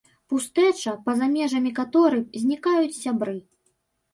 Пустэча, 0.33 0.93
паза 1.09 1.27
межамі 1.35 1.71
каторай 1.81 2.25
знікаюць 2.45 2.99
сябры. 3.03 3.37